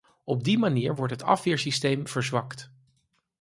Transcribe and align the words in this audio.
Op 0.23 0.43
die 0.43 0.57
manier 0.57 0.95
wordt 0.95 1.11
het 1.13 1.23
afweersysteem 1.23 2.07
verzwakt. 2.07 2.71